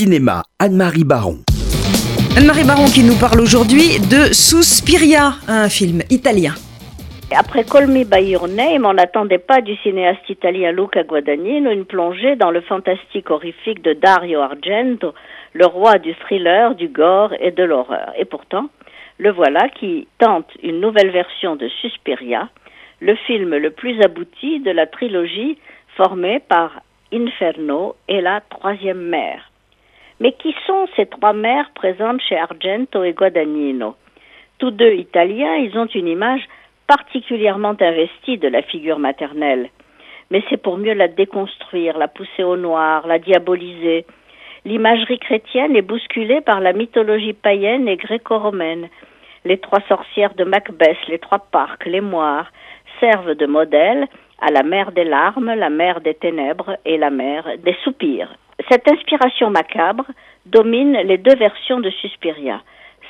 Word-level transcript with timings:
Cinéma, 0.00 0.44
Anne-Marie 0.58 1.04
Baron. 1.04 1.44
Anne-Marie 2.34 2.64
Baron 2.64 2.86
qui 2.86 3.04
nous 3.04 3.20
parle 3.20 3.38
aujourd'hui 3.38 4.00
de 4.08 4.32
Suspiria, 4.32 5.36
un 5.46 5.68
film 5.68 6.00
italien. 6.08 6.54
Après 7.36 7.64
Call 7.64 7.86
Me 7.86 8.04
By 8.04 8.30
Your 8.30 8.48
Name, 8.48 8.86
on 8.86 8.94
n'attendait 8.94 9.36
pas 9.36 9.60
du 9.60 9.76
cinéaste 9.82 10.26
italien 10.30 10.72
Luca 10.72 11.02
Guadagnino 11.02 11.70
une 11.70 11.84
plongée 11.84 12.34
dans 12.36 12.50
le 12.50 12.62
fantastique 12.62 13.28
horrifique 13.28 13.82
de 13.82 13.92
Dario 13.92 14.40
Argento, 14.40 15.12
le 15.52 15.66
roi 15.66 15.98
du 15.98 16.14
thriller, 16.14 16.74
du 16.76 16.88
gore 16.88 17.34
et 17.38 17.50
de 17.50 17.62
l'horreur. 17.62 18.10
Et 18.16 18.24
pourtant, 18.24 18.70
le 19.18 19.30
voilà 19.30 19.68
qui 19.68 20.08
tente 20.16 20.48
une 20.62 20.80
nouvelle 20.80 21.10
version 21.10 21.56
de 21.56 21.68
Suspiria, 21.82 22.48
le 23.00 23.16
film 23.26 23.54
le 23.54 23.70
plus 23.70 24.00
abouti 24.00 24.60
de 24.60 24.70
la 24.70 24.86
trilogie 24.86 25.58
formée 25.94 26.40
par 26.48 26.80
Inferno 27.12 27.96
et 28.08 28.22
la 28.22 28.40
troisième 28.48 29.02
mère. 29.02 29.49
Mais 30.20 30.32
qui 30.32 30.54
sont 30.66 30.86
ces 30.96 31.06
trois 31.06 31.32
mères 31.32 31.70
présentes 31.74 32.20
chez 32.20 32.36
Argento 32.36 33.02
et 33.02 33.14
Guadagnino? 33.14 33.96
Tous 34.58 34.70
deux 34.70 34.92
italiens, 34.92 35.56
ils 35.56 35.76
ont 35.78 35.86
une 35.86 36.08
image 36.08 36.46
particulièrement 36.86 37.74
investie 37.80 38.36
de 38.36 38.48
la 38.48 38.60
figure 38.60 38.98
maternelle. 38.98 39.70
Mais 40.30 40.42
c'est 40.50 40.58
pour 40.58 40.76
mieux 40.76 40.92
la 40.92 41.08
déconstruire, 41.08 41.96
la 41.96 42.06
pousser 42.06 42.44
au 42.44 42.56
noir, 42.56 43.06
la 43.06 43.18
diaboliser. 43.18 44.04
L'imagerie 44.66 45.18
chrétienne 45.18 45.74
est 45.74 45.82
bousculée 45.82 46.42
par 46.42 46.60
la 46.60 46.74
mythologie 46.74 47.32
païenne 47.32 47.88
et 47.88 47.96
gréco-romaine. 47.96 48.88
Les 49.46 49.56
trois 49.56 49.80
sorcières 49.88 50.34
de 50.34 50.44
Macbeth, 50.44 50.98
les 51.08 51.18
trois 51.18 51.38
parcs, 51.38 51.86
les 51.86 52.02
moires, 52.02 52.52
servent 53.00 53.34
de 53.34 53.46
modèle 53.46 54.06
à 54.42 54.50
la 54.50 54.62
mère 54.62 54.92
des 54.92 55.04
larmes, 55.04 55.54
la 55.54 55.70
mère 55.70 56.02
des 56.02 56.14
ténèbres 56.14 56.76
et 56.84 56.98
la 56.98 57.08
mère 57.08 57.46
des 57.64 57.76
soupirs. 57.82 58.34
Cette 58.70 58.88
inspiration 58.88 59.50
macabre 59.50 60.06
domine 60.46 60.92
les 60.92 61.18
deux 61.18 61.34
versions 61.34 61.80
de 61.80 61.90
Suspiria, 61.90 62.62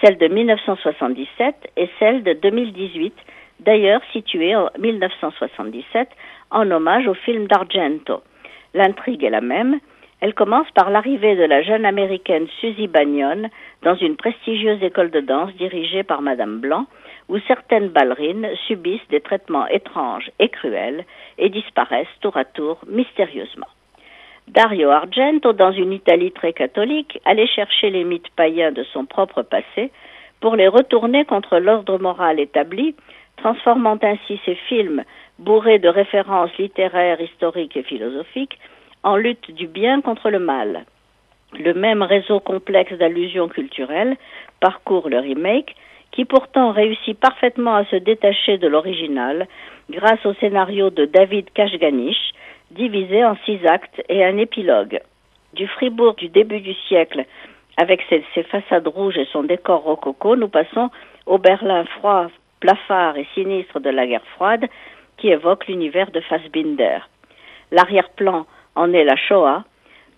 celle 0.00 0.16
de 0.16 0.28
1977 0.28 1.72
et 1.76 1.90
celle 1.98 2.22
de 2.22 2.32
2018, 2.34 3.12
d'ailleurs 3.58 4.00
située 4.12 4.54
en 4.54 4.70
1977 4.78 6.10
en 6.52 6.70
hommage 6.70 7.08
au 7.08 7.14
film 7.14 7.48
d'Argento. 7.48 8.22
L'intrigue 8.72 9.24
est 9.24 9.30
la 9.30 9.40
même. 9.40 9.80
Elle 10.20 10.32
commence 10.32 10.70
par 10.76 10.90
l'arrivée 10.90 11.34
de 11.34 11.42
la 11.42 11.62
jeune 11.62 11.84
américaine 11.84 12.46
Suzy 12.60 12.86
Bagnon 12.86 13.50
dans 13.82 13.96
une 13.96 14.14
prestigieuse 14.14 14.80
école 14.84 15.10
de 15.10 15.20
danse 15.20 15.52
dirigée 15.54 16.04
par 16.04 16.22
Madame 16.22 16.60
Blanc, 16.60 16.86
où 17.28 17.36
certaines 17.48 17.88
ballerines 17.88 18.46
subissent 18.68 19.08
des 19.10 19.20
traitements 19.20 19.66
étranges 19.66 20.30
et 20.38 20.50
cruels 20.50 21.04
et 21.36 21.48
disparaissent 21.48 22.06
tour 22.20 22.36
à 22.36 22.44
tour 22.44 22.78
mystérieusement. 22.86 23.66
Dario 24.48 24.90
Argento, 24.90 25.52
dans 25.52 25.72
une 25.72 25.92
Italie 25.92 26.32
très 26.32 26.52
catholique, 26.52 27.20
allait 27.24 27.46
chercher 27.46 27.90
les 27.90 28.04
mythes 28.04 28.30
païens 28.34 28.72
de 28.72 28.82
son 28.92 29.04
propre 29.04 29.42
passé 29.42 29.90
pour 30.40 30.56
les 30.56 30.68
retourner 30.68 31.24
contre 31.24 31.58
l'ordre 31.58 31.98
moral 31.98 32.40
établi 32.40 32.94
transformant 33.36 33.98
ainsi 34.02 34.40
ses 34.44 34.54
films, 34.54 35.04
bourrés 35.38 35.78
de 35.78 35.88
références 35.88 36.56
littéraires, 36.58 37.20
historiques 37.20 37.76
et 37.76 37.82
philosophiques, 37.82 38.58
en 39.02 39.16
lutte 39.16 39.50
du 39.52 39.66
bien 39.66 40.00
contre 40.00 40.30
le 40.30 40.38
mal. 40.38 40.84
Le 41.58 41.72
même 41.72 42.02
réseau 42.02 42.40
complexe 42.40 42.92
d'allusions 42.94 43.48
culturelles 43.48 44.16
parcourt 44.60 45.08
le 45.08 45.18
remake, 45.18 45.76
qui 46.10 46.24
pourtant 46.24 46.72
réussit 46.72 47.18
parfaitement 47.18 47.76
à 47.76 47.84
se 47.84 47.96
détacher 47.96 48.58
de 48.58 48.66
l'original 48.66 49.46
grâce 49.90 50.24
au 50.26 50.34
scénario 50.34 50.90
de 50.90 51.04
David 51.04 51.50
Kashganich, 51.52 52.34
divisé 52.70 53.24
en 53.24 53.36
six 53.44 53.64
actes 53.66 54.02
et 54.08 54.24
un 54.24 54.36
épilogue. 54.38 55.00
Du 55.54 55.66
Fribourg 55.66 56.14
du 56.14 56.28
début 56.28 56.60
du 56.60 56.74
siècle, 56.88 57.24
avec 57.76 58.02
ses, 58.08 58.22
façades 58.44 58.88
rouges 58.88 59.16
et 59.16 59.28
son 59.32 59.44
décor 59.44 59.82
rococo, 59.82 60.36
nous 60.36 60.48
passons 60.48 60.90
au 61.26 61.38
Berlin 61.38 61.84
froid, 61.98 62.26
blafard 62.60 63.16
et 63.16 63.26
sinistre 63.34 63.80
de 63.80 63.90
la 63.90 64.06
guerre 64.06 64.26
froide 64.34 64.66
qui 65.16 65.28
évoque 65.28 65.66
l'univers 65.66 66.10
de 66.10 66.20
Fassbinder. 66.20 66.98
L'arrière-plan 67.70 68.46
en 68.74 68.92
est 68.92 69.04
la 69.04 69.16
Shoah, 69.16 69.64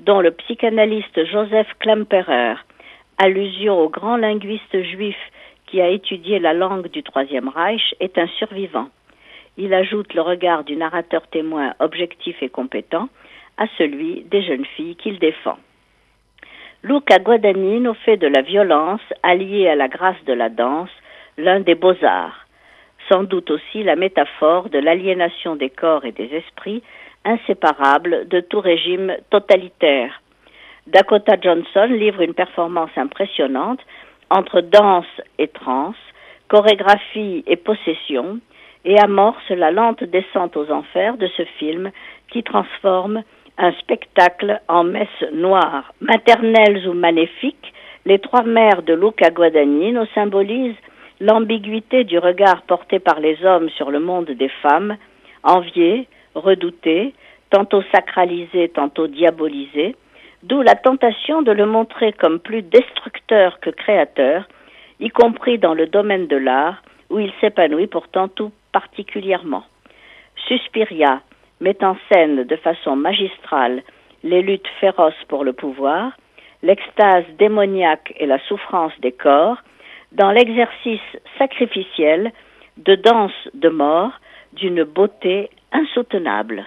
dont 0.00 0.20
le 0.20 0.30
psychanalyste 0.30 1.24
Joseph 1.26 1.68
Klemperer, 1.78 2.54
allusion 3.18 3.78
au 3.78 3.88
grand 3.88 4.16
linguiste 4.16 4.82
juif 4.82 5.16
qui 5.66 5.80
a 5.80 5.88
étudié 5.88 6.38
la 6.38 6.54
langue 6.54 6.88
du 6.88 7.02
Troisième 7.02 7.48
Reich, 7.48 7.94
est 8.00 8.18
un 8.18 8.26
survivant. 8.38 8.88
Il 9.56 9.74
ajoute 9.74 10.14
le 10.14 10.22
regard 10.22 10.64
du 10.64 10.76
narrateur 10.76 11.26
témoin 11.28 11.74
objectif 11.80 12.42
et 12.42 12.48
compétent 12.48 13.08
à 13.58 13.66
celui 13.78 14.22
des 14.22 14.42
jeunes 14.42 14.64
filles 14.64 14.96
qu'il 14.96 15.18
défend. 15.18 15.58
Luca 16.82 17.18
Guadagnino 17.18 17.92
fait 17.92 18.16
de 18.16 18.26
la 18.26 18.40
violence, 18.40 19.02
alliée 19.22 19.68
à 19.68 19.74
la 19.74 19.88
grâce 19.88 20.22
de 20.24 20.32
la 20.32 20.48
danse, 20.48 20.90
l'un 21.36 21.60
des 21.60 21.74
beaux-arts, 21.74 22.46
sans 23.10 23.22
doute 23.22 23.50
aussi 23.50 23.82
la 23.82 23.96
métaphore 23.96 24.70
de 24.70 24.78
l'aliénation 24.78 25.56
des 25.56 25.68
corps 25.68 26.06
et 26.06 26.12
des 26.12 26.34
esprits, 26.34 26.82
inséparable 27.24 28.28
de 28.28 28.40
tout 28.40 28.60
régime 28.60 29.14
totalitaire. 29.28 30.22
Dakota 30.86 31.36
Johnson 31.40 31.88
livre 31.90 32.22
une 32.22 32.34
performance 32.34 32.90
impressionnante 32.96 33.80
entre 34.30 34.60
danse 34.62 35.20
et 35.38 35.48
transe, 35.48 35.96
chorégraphie 36.48 37.44
et 37.46 37.56
possession, 37.56 38.40
et 38.84 38.98
amorce 38.98 39.50
la 39.50 39.70
lente 39.70 40.04
descente 40.04 40.56
aux 40.56 40.70
enfers 40.70 41.16
de 41.16 41.28
ce 41.36 41.44
film 41.58 41.90
qui 42.30 42.42
transforme 42.42 43.22
un 43.58 43.72
spectacle 43.72 44.60
en 44.68 44.84
messe 44.84 45.24
noire. 45.32 45.92
Maternelles 46.00 46.88
ou 46.88 46.94
maléfiques, 46.94 47.72
les 48.06 48.18
trois 48.18 48.42
mères 48.42 48.82
de 48.82 48.94
Luca 48.94 49.30
Guadagnino 49.30 50.06
symbolisent 50.14 50.76
l'ambiguïté 51.20 52.04
du 52.04 52.18
regard 52.18 52.62
porté 52.62 52.98
par 52.98 53.20
les 53.20 53.44
hommes 53.44 53.68
sur 53.70 53.90
le 53.90 54.00
monde 54.00 54.30
des 54.30 54.48
femmes, 54.62 54.96
envié, 55.42 56.08
redouté, 56.34 57.12
tantôt 57.50 57.82
sacralisé, 57.92 58.70
tantôt 58.70 59.06
diabolisé, 59.06 59.96
d'où 60.42 60.62
la 60.62 60.74
tentation 60.74 61.42
de 61.42 61.52
le 61.52 61.66
montrer 61.66 62.12
comme 62.14 62.38
plus 62.38 62.62
destructeur 62.62 63.60
que 63.60 63.70
créateur, 63.70 64.48
y 65.00 65.10
compris 65.10 65.58
dans 65.58 65.74
le 65.74 65.86
domaine 65.86 66.26
de 66.26 66.36
l'art, 66.36 66.82
où 67.10 67.18
il 67.18 67.32
s'épanouit 67.40 67.88
pourtant 67.88 68.28
tout 68.28 68.52
particulièrement. 68.72 69.64
Suspiria 70.46 71.22
met 71.60 71.82
en 71.84 71.96
scène 72.10 72.44
de 72.44 72.56
façon 72.56 72.96
magistrale 72.96 73.82
les 74.22 74.42
luttes 74.42 74.68
féroces 74.80 75.24
pour 75.28 75.44
le 75.44 75.52
pouvoir, 75.52 76.12
l'extase 76.62 77.24
démoniaque 77.38 78.12
et 78.18 78.26
la 78.26 78.38
souffrance 78.46 78.92
des 79.00 79.12
corps, 79.12 79.58
dans 80.12 80.30
l'exercice 80.30 81.00
sacrificiel 81.38 82.32
de 82.78 82.94
danse 82.94 83.48
de 83.54 83.68
mort 83.68 84.12
d'une 84.52 84.84
beauté 84.84 85.50
insoutenable. 85.72 86.64